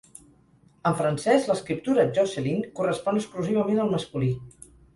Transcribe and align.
En 0.89 0.95
francès, 1.01 1.45
l'escriptura 1.51 2.07
"Jocelyn" 2.17 2.65
correspon 2.81 3.23
exclusivament 3.23 3.87
al 3.87 3.97
masculí. 3.97 4.35